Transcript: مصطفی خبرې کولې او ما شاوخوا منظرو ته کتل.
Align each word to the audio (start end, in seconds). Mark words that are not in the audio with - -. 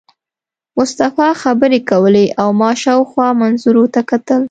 مصطفی 0.77 1.29
خبرې 1.41 1.79
کولې 1.89 2.25
او 2.41 2.49
ما 2.59 2.71
شاوخوا 2.83 3.27
منظرو 3.41 3.85
ته 3.93 4.01
کتل. 4.09 4.39